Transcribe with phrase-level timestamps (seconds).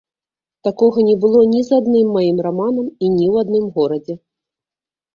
[0.67, 4.21] Такога не было ні з адным маім раманам і ні ў адным горадзе.